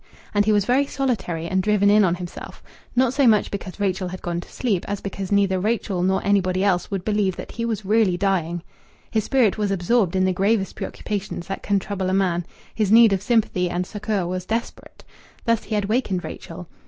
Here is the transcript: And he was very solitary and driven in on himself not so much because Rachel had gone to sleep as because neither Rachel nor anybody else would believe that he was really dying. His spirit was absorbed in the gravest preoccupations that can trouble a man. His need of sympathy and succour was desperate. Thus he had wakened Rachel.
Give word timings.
And 0.33 0.45
he 0.45 0.51
was 0.51 0.65
very 0.65 0.87
solitary 0.87 1.47
and 1.47 1.61
driven 1.61 1.91
in 1.91 2.03
on 2.03 2.15
himself 2.15 2.63
not 2.95 3.13
so 3.13 3.27
much 3.27 3.51
because 3.51 3.79
Rachel 3.79 4.07
had 4.07 4.23
gone 4.23 4.41
to 4.41 4.51
sleep 4.51 4.83
as 4.87 4.99
because 4.99 5.31
neither 5.31 5.59
Rachel 5.59 6.01
nor 6.01 6.25
anybody 6.25 6.63
else 6.63 6.89
would 6.89 7.05
believe 7.05 7.35
that 7.35 7.51
he 7.51 7.65
was 7.65 7.85
really 7.85 8.17
dying. 8.17 8.63
His 9.11 9.25
spirit 9.25 9.59
was 9.59 9.69
absorbed 9.69 10.15
in 10.15 10.25
the 10.25 10.33
gravest 10.33 10.75
preoccupations 10.75 11.45
that 11.45 11.61
can 11.61 11.77
trouble 11.77 12.09
a 12.09 12.15
man. 12.15 12.47
His 12.73 12.91
need 12.91 13.13
of 13.13 13.21
sympathy 13.21 13.69
and 13.69 13.85
succour 13.85 14.25
was 14.25 14.43
desperate. 14.47 15.03
Thus 15.45 15.65
he 15.65 15.75
had 15.75 15.85
wakened 15.85 16.23
Rachel. 16.23 16.67